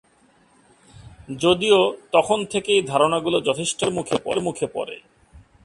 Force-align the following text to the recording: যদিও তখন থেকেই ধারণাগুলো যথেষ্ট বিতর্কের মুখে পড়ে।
যদিও 1.41 1.79
তখন 2.11 2.39
থেকেই 2.45 2.81
ধারণাগুলো 2.81 3.37
যথেষ্ট 3.41 3.79
বিতর্কের 3.95 4.39
মুখে 4.41 4.67
পড়ে। 4.73 4.95